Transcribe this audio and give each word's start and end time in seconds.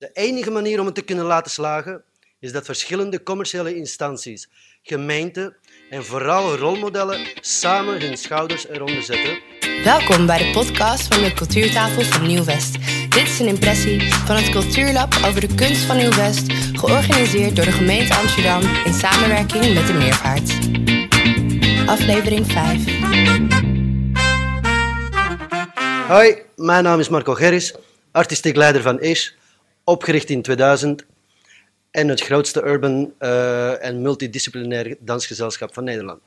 De 0.00 0.10
enige 0.12 0.50
manier 0.50 0.80
om 0.80 0.86
het 0.86 0.94
te 0.94 1.02
kunnen 1.02 1.24
laten 1.24 1.50
slagen 1.50 2.02
is 2.38 2.52
dat 2.52 2.64
verschillende 2.64 3.22
commerciële 3.22 3.76
instanties, 3.76 4.48
gemeenten 4.82 5.56
en 5.90 6.04
vooral 6.04 6.56
rolmodellen 6.56 7.26
samen 7.40 8.00
hun 8.00 8.16
schouders 8.16 8.68
eronder 8.68 9.02
zetten. 9.02 9.38
Welkom 9.84 10.26
bij 10.26 10.38
de 10.38 10.50
podcast 10.50 11.14
van 11.14 11.22
de 11.22 11.32
Cultuurtafel 11.32 12.02
van 12.02 12.26
Nieuw-West. 12.26 12.72
Dit 13.08 13.22
is 13.22 13.38
een 13.38 13.46
impressie 13.46 14.12
van 14.12 14.36
het 14.36 14.50
Cultuurlab 14.50 15.14
over 15.26 15.40
de 15.40 15.54
kunst 15.54 15.82
van 15.82 15.96
Nieuw-West, 15.96 16.52
georganiseerd 16.52 17.56
door 17.56 17.64
de 17.64 17.72
gemeente 17.72 18.14
Amsterdam 18.14 18.62
in 18.84 18.94
samenwerking 18.94 19.74
met 19.74 19.86
de 19.86 19.92
Meervaart. 19.92 20.50
Aflevering 21.88 22.46
5. 22.52 22.84
Hoi, 26.08 26.42
mijn 26.56 26.84
naam 26.84 27.00
is 27.00 27.08
Marco 27.08 27.34
Gerris, 27.34 27.74
artistiek 28.12 28.56
leider 28.56 28.82
van 28.82 29.00
ISH, 29.00 29.38
opgericht 29.90 30.30
in 30.30 30.42
2000 30.42 31.06
en 31.90 32.08
het 32.08 32.20
grootste 32.20 32.62
urban 32.62 33.12
eh, 33.18 33.84
en 33.84 34.02
multidisciplinair 34.02 34.96
dansgezelschap 35.00 35.74
van 35.74 35.84
Nederland. 35.84 36.20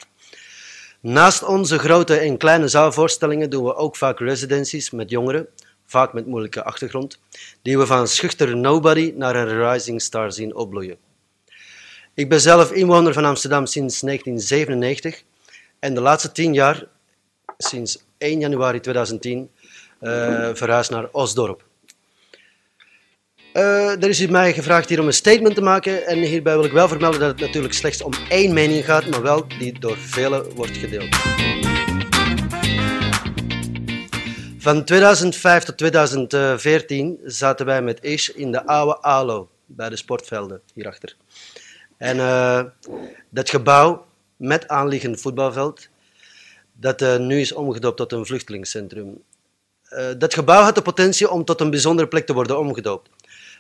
Naast 0.99 1.43
onze 1.43 1.79
grote 1.79 2.15
en 2.15 2.37
kleine 2.37 2.67
zaalvoorstellingen 2.67 3.49
doen 3.49 3.63
we 3.63 3.75
ook 3.75 3.95
vaak 3.95 4.19
residencies 4.19 4.91
met 4.91 5.09
jongeren, 5.09 5.47
vaak 5.85 6.13
met 6.13 6.25
moeilijke 6.25 6.63
achtergrond, 6.63 7.19
die 7.61 7.77
we 7.77 7.85
van 7.85 8.07
schuchter 8.07 8.57
nobody 8.57 9.13
naar 9.15 9.35
een 9.35 9.71
rising 9.71 10.01
star 10.01 10.31
zien 10.31 10.55
opbloeien. 10.55 10.97
Ik 12.13 12.29
ben 12.29 12.41
zelf 12.41 12.71
inwoner 12.71 13.13
van 13.13 13.25
Amsterdam 13.25 13.65
sinds 13.65 13.99
1997 13.99 15.23
en 15.79 15.93
de 15.93 16.01
laatste 16.01 16.31
tien 16.31 16.53
jaar, 16.53 16.87
sinds 17.57 18.03
1 18.17 18.39
januari 18.39 18.79
2010, 18.79 19.49
uh, 20.01 20.49
verhuisd 20.53 20.91
naar 20.91 21.07
Osdorp. 21.11 21.63
Uh, 23.53 24.03
er 24.03 24.09
is 24.09 24.27
mij 24.27 24.53
gevraagd 24.53 24.89
hier 24.89 24.99
om 24.99 25.07
een 25.07 25.13
statement 25.13 25.55
te 25.55 25.61
maken 25.61 26.07
en 26.07 26.19
hierbij 26.19 26.55
wil 26.55 26.63
ik 26.63 26.71
wel 26.71 26.87
vermelden 26.87 27.19
dat 27.19 27.29
het 27.29 27.39
natuurlijk 27.39 27.73
slechts 27.73 28.01
om 28.01 28.13
één 28.29 28.53
mening 28.53 28.85
gaat, 28.85 29.05
maar 29.09 29.21
wel 29.21 29.47
die 29.47 29.79
door 29.79 29.97
velen 29.97 30.55
wordt 30.55 30.77
gedeeld. 30.77 31.15
Van 34.57 34.83
2005 34.83 35.63
tot 35.63 35.77
2014 35.77 37.19
zaten 37.25 37.65
wij 37.65 37.81
met 37.81 38.03
Ish 38.03 38.27
in 38.27 38.51
de 38.51 38.65
oude 38.65 39.01
ALO, 39.01 39.49
bij 39.65 39.89
de 39.89 39.95
sportvelden 39.95 40.61
hierachter. 40.73 41.15
En 41.97 42.17
uh, 42.17 42.63
dat 43.29 43.49
gebouw 43.49 44.05
met 44.35 44.67
aanliggend 44.67 45.21
voetbalveld, 45.21 45.89
dat 46.73 47.01
uh, 47.01 47.17
nu 47.17 47.39
is 47.39 47.53
omgedoopt 47.53 47.97
tot 47.97 48.11
een 48.11 48.25
vluchtelingscentrum. 48.25 49.21
Dat 50.17 50.33
gebouw 50.33 50.63
had 50.63 50.75
de 50.75 50.81
potentie 50.81 51.29
om 51.29 51.45
tot 51.45 51.61
een 51.61 51.69
bijzondere 51.69 52.07
plek 52.07 52.25
te 52.25 52.33
worden 52.33 52.59
omgedoopt. 52.59 53.09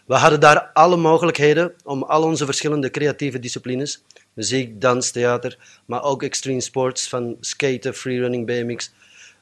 We 0.05 0.15
hadden 0.15 0.39
daar 0.39 0.69
alle 0.73 0.97
mogelijkheden 0.97 1.73
om 1.83 2.03
al 2.03 2.23
onze 2.23 2.45
verschillende 2.45 2.91
creatieve 2.91 3.39
disciplines, 3.39 4.03
muziek, 4.33 4.81
dans, 4.81 5.11
theater, 5.11 5.57
maar 5.85 6.03
ook 6.03 6.23
extreme 6.23 6.61
sports, 6.61 7.09
van 7.09 7.37
skaten, 7.39 7.93
freerunning, 7.93 8.45
BMX, 8.45 8.93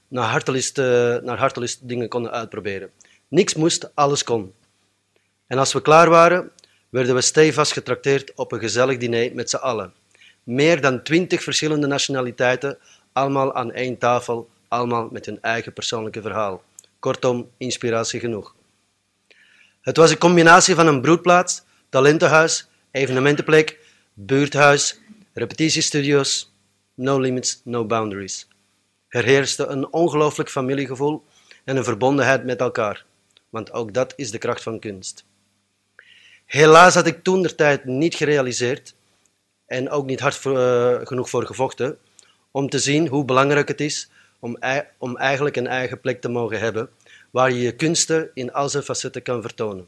naar 0.08 0.30
hartelist, 0.30 0.78
naar 1.23 1.38
hartelist 1.38 1.88
dingen 1.88 2.08
konden 2.09 2.32
uitproberen. 2.32 2.89
Niks 3.28 3.56
moest, 3.56 3.92
alles 3.94 4.23
kon. 4.23 4.54
En 5.48 5.58
als 5.58 5.73
we 5.73 5.82
klaar 5.82 6.09
waren, 6.09 6.52
werden 6.89 7.16
we 7.16 7.22
stevast 7.22 7.72
getrakteerd 7.72 8.34
op 8.36 8.52
een 8.52 8.59
gezellig 8.59 8.98
diner 8.98 9.36
met 9.36 9.50
z'n 9.50 9.56
allen. 9.56 9.94
Meer 10.44 10.82
dan 10.82 11.04
twintig 11.04 11.44
verschillende 11.44 11.88
nationaliteiten, 11.88 12.78
allemaal 13.14 13.54
aan 13.54 13.72
één 13.72 13.98
tafel, 13.98 14.50
allemaal 14.67 15.08
met 15.12 15.26
hun 15.26 15.42
eigen 15.42 15.73
persoonlijke 15.73 16.22
verhaal. 16.22 16.64
Kortom, 17.00 17.50
inspiratie 17.58 18.20
genoeg. 18.20 18.56
Het 19.81 19.97
was 19.97 20.11
een 20.11 20.17
combinatie 20.17 20.75
van 20.75 20.87
een 20.87 21.01
broedplaats, 21.01 21.63
talentenhuis, 21.89 22.67
evenementenplek, 22.91 23.79
buurthuis, 24.13 24.99
repetitiestudio's, 25.33 26.53
no 26.93 27.19
limits, 27.19 27.61
no 27.63 27.85
boundaries. 27.85 28.47
Er 29.08 29.23
heerste 29.23 29.65
een 29.65 29.93
ongelooflijk 29.93 30.49
familiegevoel 30.49 31.23
en 31.64 31.77
een 31.77 31.83
verbondenheid 31.83 32.43
met 32.43 32.59
elkaar, 32.59 33.05
want 33.49 33.71
ook 33.71 33.93
dat 33.93 34.14
is 34.15 34.31
de 34.31 34.37
kracht 34.37 34.64
van 34.64 34.80
kunst. 34.80 35.25
Helaas 36.45 36.93
had 36.93 37.08
ik 37.08 37.23
toen 37.23 37.41
de 37.41 37.55
tijd 37.55 37.86
niet 37.86 38.15
gerealiseerd 38.15 38.95
en 39.65 39.89
ook 39.89 40.05
niet 40.05 40.20
hard 40.20 40.45
uh, 40.45 40.97
genoeg 41.03 41.30
voor 41.30 41.45
gevochten 41.45 41.97
om 42.52 42.70
te 42.70 42.80
zien 42.80 43.08
hoe 43.08 43.25
belangrijk 43.25 43.67
het 43.67 43.81
is 43.81 44.09
om, 44.39 44.58
om 44.97 45.17
eigenlijk 45.17 45.55
een 45.55 45.67
eigen 45.67 45.99
plek 45.99 46.21
te 46.21 46.30
mogen 46.30 46.59
hebben 46.59 46.89
waar 47.31 47.52
je 47.52 47.61
je 47.61 47.75
kunsten 47.75 48.31
in 48.33 48.53
al 48.53 48.69
zijn 48.69 48.83
facetten 48.83 49.21
kan 49.21 49.42
vertonen. 49.42 49.87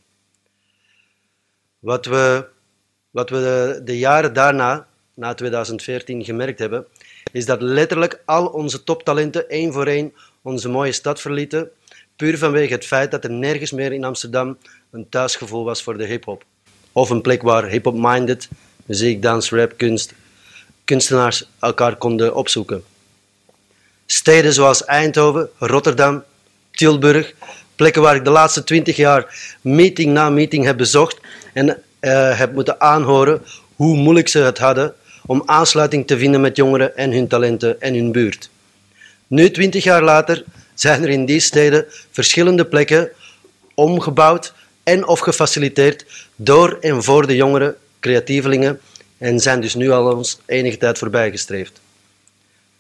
Wat 1.80 2.06
we, 2.06 2.48
wat 3.10 3.30
we 3.30 3.82
de, 3.84 3.98
jaren 3.98 4.34
daarna, 4.34 4.88
na 5.14 5.34
2014, 5.34 6.24
gemerkt 6.24 6.60
hebben, 6.60 6.86
is 7.32 7.46
dat 7.46 7.62
letterlijk 7.62 8.22
al 8.26 8.48
onze 8.48 8.84
toptalenten 8.84 9.50
één 9.50 9.74
voor 9.74 9.88
één 9.88 10.14
onze 10.42 10.70
mooie 10.70 10.92
stad 10.92 11.22
verlieten, 11.22 11.70
puur 12.16 12.38
vanwege 12.38 12.74
het 12.74 12.86
feit 12.86 13.12
dat 13.12 13.24
er 13.24 13.32
nergens 13.32 13.72
meer 13.72 13.94
in 13.94 14.04
Amsterdam 14.04 14.58
een 14.92 15.10
thuisgevoel 15.10 15.64
was 15.64 15.84
voor 15.84 15.98
de 15.98 16.06
hip-hop. 16.06 16.44
Of 16.92 17.10
een 17.10 17.22
plek 17.22 17.42
waar 17.42 17.68
hip-hop-minded, 17.70 18.50
muziek, 18.86 19.22
dans, 19.22 19.52
rap, 19.52 19.78
kunst, 19.78 20.14
kunstenaars 20.84 21.46
elkaar 21.60 21.96
konden 21.96 22.36
opzoeken. 22.36 22.84
Steden 24.06 24.54
zoals 24.54 24.86
Eindhoven, 24.86 25.50
Rotterdam, 25.58 26.24
Tilburg, 26.76 27.34
plekken 27.76 28.02
waar 28.02 28.16
ik 28.16 28.24
de 28.24 28.30
laatste 28.30 28.64
twintig 28.64 28.96
jaar 28.96 29.56
meeting 29.62 30.14
na 30.14 30.30
meeting 30.30 30.66
heb 30.66 30.78
bezocht 30.78 31.18
en 31.54 31.68
uh, 31.68 32.38
heb 32.38 32.54
moeten 32.54 32.82
aanhoren 32.82 33.42
hoe 33.76 33.96
moeilijk 33.96 34.28
ze 34.28 34.40
het 34.40 34.58
hadden 34.58 34.94
om 35.26 35.44
aansluiting 35.46 36.08
te 36.08 36.18
vinden 36.18 36.42
met 36.42 36.56
jongeren 36.56 36.98
en 36.98 37.12
hun 37.12 37.28
talenten 37.28 37.82
en 37.82 37.94
hun 37.94 38.12
buurt. 38.12 38.50
Nu, 39.28 39.52
twintig 39.52 39.84
jaar 39.84 40.04
later, 40.04 40.44
zijn 40.74 41.04
er 41.04 41.10
in 41.10 41.26
die 41.26 41.40
steden 41.40 41.86
verschillende 42.12 42.66
plekken 42.66 43.10
omgebouwd 43.74 44.54
en 44.84 45.08
of 45.08 45.20
gefaciliteerd 45.20 46.06
door 46.36 46.78
en 46.82 47.04
voor 47.04 47.28
de 47.28 47.36
jongeren, 47.36 47.76
creatievelingen, 48.00 48.80
en 49.18 49.40
zijn 49.40 49.62
dus 49.62 49.76
nu 49.76 49.92
al 49.92 50.16
ons 50.16 50.40
enige 50.46 50.78
tijd 50.78 50.98
voorbijgestreefd. 50.98 51.82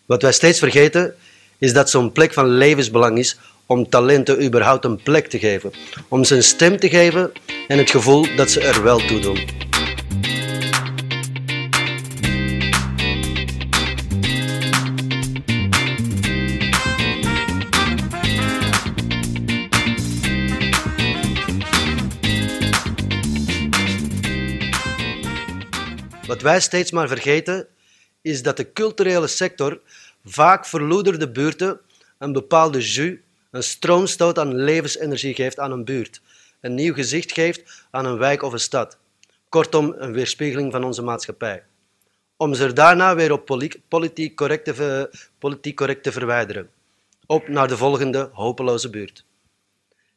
Wat 0.06 0.22
wij 0.22 0.32
steeds 0.32 0.60
vergeten, 0.60 1.16
is 1.58 1.74
dat 1.74 1.90
zo'n 1.90 2.12
plek 2.12 2.34
van 2.34 2.48
levensbelang 2.48 3.18
is 3.18 3.38
om 3.66 3.90
talenten 3.90 4.44
überhaupt 4.44 4.86
een 4.86 5.02
plek 5.04 5.28
te 5.28 5.40
geven, 5.40 5.72
om 6.08 6.24
ze 6.24 6.36
een 6.36 6.44
stem 6.44 6.78
te 6.80 6.90
geven 6.90 7.32
en 7.68 7.78
het 7.78 7.90
gevoel 7.90 8.36
dat 8.36 8.52
ze 8.52 8.62
er 8.62 8.84
wel 8.84 8.98
toe 8.98 9.20
doen. 9.20 9.62
Wat 26.28 26.42
wij 26.42 26.60
steeds 26.60 26.92
maar 26.92 27.08
vergeten, 27.08 27.68
is 28.22 28.44
dat 28.44 28.58
de 28.58 28.72
culturele 28.72 29.28
sector 29.28 29.82
vaak 30.26 30.66
verloederde 30.66 31.32
buurten 31.32 31.80
een 32.18 32.32
bepaalde 32.34 32.80
jus 32.80 33.18
een 33.54 33.64
stroomstoot 33.64 34.40
aan 34.40 34.56
levensenergie 34.56 35.34
geeft 35.34 35.60
aan 35.60 35.72
een 35.72 35.86
buurt, 35.86 36.22
een 36.62 36.74
nieuw 36.74 36.94
gezicht 36.94 37.32
geeft 37.32 37.86
aan 37.92 38.06
een 38.06 38.18
wijk 38.18 38.42
of 38.42 38.54
een 38.54 38.60
stad. 38.60 38.98
Kortom, 39.50 39.96
een 39.98 40.14
weerspiegeling 40.14 40.72
van 40.72 40.84
onze 40.84 41.02
maatschappij. 41.02 41.64
Om 42.38 42.54
ze 42.54 42.74
daarna 42.74 43.16
weer 43.16 43.32
op 43.32 43.46
politiek 43.88 44.36
correct 44.36 44.66
te, 44.66 45.10
politiek 45.40 45.82
verwijderen. 46.02 46.70
Op 47.26 47.48
naar 47.48 47.68
de 47.68 47.78
volgende 47.78 48.30
hopeloze 48.34 48.90
buurt. 48.90 49.26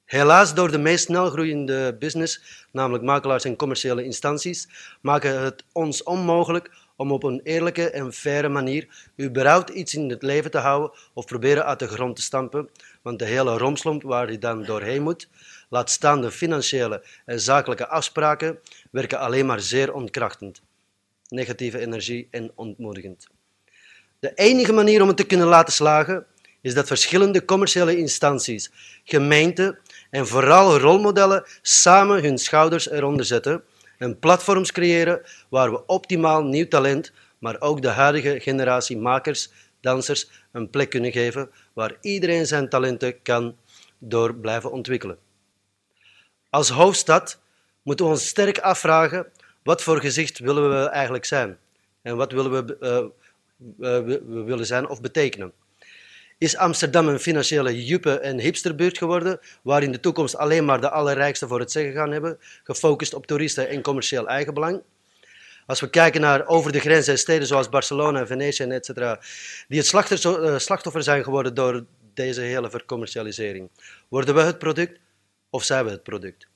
Helaas, 0.05 0.55
door 0.55 0.71
de 0.71 0.79
meest 0.79 1.05
snelgroeiende 1.05 1.97
business, 1.99 2.65
namelijk 2.71 3.05
makelaars 3.05 3.45
en 3.45 3.57
commerciële 3.57 4.05
instanties, 4.05 4.69
maken 5.01 5.43
het 5.43 5.65
ons 5.73 6.03
onmogelijk 6.03 6.71
om 6.97 7.13
op 7.13 7.23
een 7.23 7.41
eerlijke 7.45 7.91
en 7.91 8.13
faire 8.13 8.49
manier 8.49 9.11
überhaupt 9.21 9.71
iets 9.71 9.95
in 9.95 10.11
het 10.11 10.23
leven 10.23 10.51
te 10.51 10.59
houden 10.59 10.99
of 11.15 11.27
proberen 11.27 11.65
uit 11.65 11.79
de 11.79 11.89
grond 11.89 12.17
te 12.17 12.23
stampen, 12.23 12.69
want 13.03 13.19
de 13.19 13.25
hele 13.25 13.59
romslomp 13.59 14.03
waar 14.03 14.31
je 14.31 14.39
dan 14.39 14.65
doorheen 14.65 15.03
moet, 15.03 15.29
laat 15.69 15.91
staan 15.91 16.21
de 16.21 16.31
financiële 16.31 17.05
en 17.25 17.41
zakelijke 17.41 17.89
afspraken, 17.89 18.59
werken 18.91 19.19
alleen 19.19 19.47
maar 19.47 19.61
zeer 19.61 19.95
ontkrachtend, 19.95 20.63
negatieve 21.29 21.79
energie 21.79 22.29
en 22.31 22.51
ontmoedigend. 22.55 23.27
De 24.19 24.33
enige 24.35 24.73
manier 24.73 25.03
om 25.03 25.09
het 25.09 25.17
te 25.17 25.27
kunnen 25.27 25.47
laten 25.47 25.73
slagen, 25.73 26.27
is 26.61 26.75
dat 26.75 26.87
verschillende 26.87 27.45
commerciële 27.45 27.97
instanties, 27.97 28.71
gemeenten 29.05 29.79
en 30.11 30.27
vooral 30.27 30.79
rolmodellen 30.79 31.45
samen 31.63 32.23
hun 32.23 32.39
schouders 32.39 32.91
eronder 32.91 33.25
zetten 33.25 33.63
en 33.99 34.19
platforms 34.19 34.73
creëren 34.73 35.23
waar 35.49 35.71
we 35.71 35.87
optimaal 35.87 36.45
nieuw 36.45 36.69
talent, 36.69 37.13
maar 37.39 37.61
ook 37.61 37.83
de 37.83 37.89
huidige 37.89 38.41
generatie 38.41 38.99
makers, 38.99 39.51
dansers 39.81 40.31
een 40.53 40.71
plek 40.71 40.91
kunnen 40.91 41.13
geven 41.13 41.51
waar 41.73 41.97
iedereen 42.01 42.47
zijn 42.47 42.69
talenten 42.69 43.23
kan 43.23 43.57
door 43.99 44.35
blijven 44.35 44.71
ontwikkelen. 44.71 45.19
Als 46.51 46.69
hoofdstad 46.69 47.41
moeten 47.83 48.05
we 48.05 48.11
ons 48.13 48.27
sterk 48.27 48.59
afvragen 48.59 49.27
wat 49.63 49.83
voor 49.83 50.01
gezicht 50.01 50.39
willen 50.39 50.69
we 50.69 50.89
eigenlijk 50.89 51.25
zijn 51.25 51.59
en 52.03 52.17
wat 52.17 52.33
willen 52.33 52.67
we, 52.67 52.77
uh, 52.81 53.07
we, 53.77 54.23
we 54.27 54.43
willen 54.43 54.67
zijn 54.67 54.89
of 54.89 55.01
betekenen. 55.01 55.53
Is 56.39 56.57
Amsterdam 56.57 57.09
een 57.09 57.19
financiële 57.19 57.85
juppe- 57.85 58.19
en 58.19 58.39
hipsterbuurt 58.39 58.99
geworden, 58.99 59.41
waar 59.63 59.83
in 59.83 59.93
de 59.93 60.01
toekomst 60.01 60.37
alleen 60.37 60.65
maar 60.65 60.81
de 60.81 60.91
allerrijkste 60.91 61.47
voor 61.47 61.61
het 61.61 61.73
zeggen 61.73 61.93
gaan 61.93 62.11
hebben, 62.11 62.39
gefocust 62.65 63.15
op 63.15 63.27
toeristen 63.27 63.69
en 63.69 63.83
commercieel 63.83 64.29
eigenbelang? 64.29 64.83
Als 65.67 65.81
we 65.81 65.91
kijken 65.91 66.21
naar 66.21 66.47
over 66.47 66.73
de 66.73 66.81
grenzen 66.81 67.13
en 67.13 67.19
steden 67.19 67.47
zoals 67.47 67.69
Barcelona 67.69 68.21
en 68.21 68.27
Venetië 68.27 68.63
en 68.63 68.73
et 68.73 68.87
cetera, 68.87 69.21
die 69.69 69.79
het 69.79 69.87
slachtoffer 70.63 71.03
zijn 71.03 71.25
geworden 71.25 71.55
door 71.55 71.85
deze 72.15 72.41
hele 72.41 72.71
vercommercialisering. 72.71 73.71
Worden 74.09 74.35
we 74.35 74.41
het 74.41 74.59
product 74.59 74.99
of 75.51 75.65
zijn 75.65 75.85
we 75.85 75.91
het 75.91 76.03
product? 76.03 76.47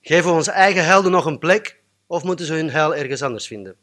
Geven 0.00 0.30
we 0.30 0.36
onze 0.36 0.50
eigen 0.50 0.84
helden 0.84 1.12
nog 1.12 1.24
een 1.24 1.38
plek 1.38 1.80
of 2.06 2.22
moeten 2.22 2.46
ze 2.46 2.54
hun 2.54 2.70
heil 2.70 2.94
ergens 2.94 3.22
anders 3.22 3.46
vinden? 3.46 3.76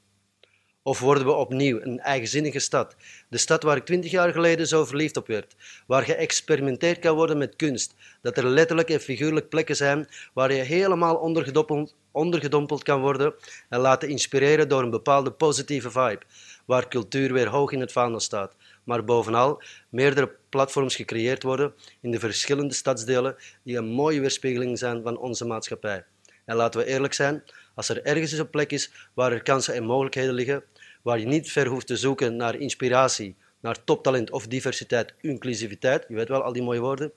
Of 0.83 0.99
worden 0.99 1.25
we 1.25 1.31
opnieuw 1.31 1.81
een 1.81 1.99
eigenzinnige 1.99 2.59
stad? 2.59 2.95
De 3.29 3.37
stad 3.37 3.63
waar 3.63 3.77
ik 3.77 3.85
twintig 3.85 4.11
jaar 4.11 4.31
geleden 4.31 4.67
zo 4.67 4.85
verliefd 4.85 5.17
op 5.17 5.27
werd. 5.27 5.55
Waar 5.87 6.03
geëxperimenteerd 6.03 6.99
kan 6.99 7.15
worden 7.15 7.37
met 7.37 7.55
kunst. 7.55 7.95
Dat 8.21 8.37
er 8.37 8.45
letterlijk 8.45 8.89
en 8.89 8.99
figuurlijk 8.99 9.49
plekken 9.49 9.75
zijn 9.75 10.07
waar 10.33 10.53
je 10.53 10.61
helemaal 10.61 11.15
ondergedompeld, 11.15 11.95
ondergedompeld 12.11 12.83
kan 12.83 13.01
worden 13.01 13.33
en 13.69 13.79
laten 13.79 14.09
inspireren 14.09 14.69
door 14.69 14.83
een 14.83 14.89
bepaalde 14.89 15.31
positieve 15.31 15.91
vibe. 15.91 16.21
Waar 16.65 16.87
cultuur 16.87 17.33
weer 17.33 17.47
hoog 17.47 17.71
in 17.71 17.79
het 17.79 17.91
vaandel 17.91 18.19
staat. 18.19 18.55
Maar 18.83 19.03
bovenal 19.03 19.61
meerdere 19.89 20.31
platforms 20.49 20.95
gecreëerd 20.95 21.43
worden 21.43 21.73
in 22.01 22.11
de 22.11 22.19
verschillende 22.19 22.73
stadsdelen 22.73 23.35
die 23.63 23.77
een 23.77 23.87
mooie 23.87 24.19
weerspiegeling 24.19 24.77
zijn 24.77 25.03
van 25.03 25.17
onze 25.17 25.45
maatschappij. 25.45 26.05
En 26.49 26.55
laten 26.55 26.79
we 26.79 26.85
eerlijk 26.85 27.13
zijn, 27.13 27.43
als 27.75 27.89
er 27.89 28.03
ergens 28.03 28.31
een 28.31 28.49
plek 28.49 28.71
is 28.71 28.91
waar 29.13 29.31
er 29.31 29.43
kansen 29.43 29.73
en 29.73 29.83
mogelijkheden 29.83 30.33
liggen, 30.33 30.63
waar 31.01 31.19
je 31.19 31.25
niet 31.25 31.51
ver 31.51 31.67
hoeft 31.67 31.87
te 31.87 31.97
zoeken 31.97 32.35
naar 32.35 32.55
inspiratie, 32.55 33.35
naar 33.59 33.83
toptalent 33.83 34.31
of 34.31 34.47
diversiteit, 34.47 35.13
inclusiviteit, 35.21 36.05
je 36.07 36.15
weet 36.15 36.27
wel, 36.27 36.43
al 36.43 36.53
die 36.53 36.63
mooie 36.63 36.79
woorden, 36.79 37.11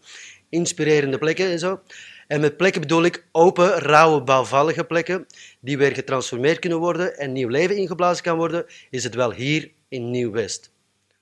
inspirerende 0.48 1.18
plekken 1.18 1.46
en 1.46 1.58
zo. 1.58 1.80
En 2.26 2.40
met 2.40 2.56
plekken 2.56 2.80
bedoel 2.80 3.04
ik 3.04 3.26
open, 3.30 3.78
rauwe, 3.78 4.22
bouwvallige 4.22 4.84
plekken 4.84 5.26
die 5.60 5.78
weer 5.78 5.94
getransformeerd 5.94 6.58
kunnen 6.58 6.78
worden 6.78 7.18
en 7.18 7.32
nieuw 7.32 7.48
leven 7.48 7.76
ingeblazen 7.76 8.24
kan 8.24 8.36
worden, 8.36 8.66
is 8.90 9.04
het 9.04 9.14
wel 9.14 9.32
hier 9.32 9.70
in 9.88 10.10
Nieuw-West. 10.10 10.70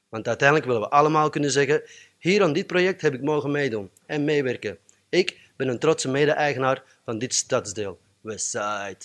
Want 0.09 0.29
uiteindelijk 0.29 0.69
willen 0.69 0.83
we 0.83 0.91
allemaal 0.91 1.31
kunnen 1.31 1.51
zeggen, 1.51 1.83
hier 2.19 2.43
aan 2.43 2.53
dit 2.53 2.67
project 2.67 3.01
heb 3.01 3.15
ik 3.15 3.23
mogen 3.23 3.51
meedoen 3.51 3.91
en 4.07 4.25
meewerken. 4.25 4.79
Ik 5.09 5.39
ben 5.61 5.69
een 5.69 5.79
trotse 5.79 6.09
mede-eigenaar 6.09 6.83
van 7.05 7.19
dit 7.19 7.35
stadsdeel, 7.35 8.01
Westside. 8.21 8.99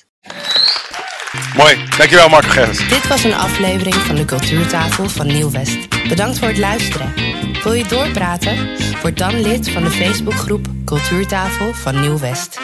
Mooi, 1.56 1.76
dankjewel 1.98 2.30
Marco 2.30 2.50
Gerrits. 2.50 2.90
Dit 2.90 3.08
was 3.08 3.24
een 3.24 3.34
aflevering 3.34 3.96
van 3.96 4.16
de 4.16 4.26
Cultuurtafel 4.26 5.10
van 5.10 5.28
Nieuw-West. 5.28 6.08
Bedankt 6.08 6.40
voor 6.40 6.48
het 6.48 6.58
luisteren. 6.58 7.14
Wil 7.64 7.74
je 7.74 7.86
doorpraten? 7.86 8.78
Word 9.02 9.18
dan 9.18 9.42
lid 9.42 9.70
van 9.70 9.84
de 9.84 9.92
Facebookgroep 9.92 10.68
Cultuurtafel 10.86 11.74
van 11.74 12.02
Nieuw-West. 12.02 12.60